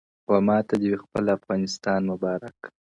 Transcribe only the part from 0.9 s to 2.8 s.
وي خپل افغانستان مبارک